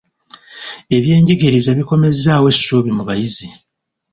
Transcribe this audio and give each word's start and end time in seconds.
Ebyenjigiriza 0.97 1.71
bikomezzaawo 1.79 2.47
essuubi 2.53 2.89
mu 2.97 3.03
bayizi. 3.07 3.47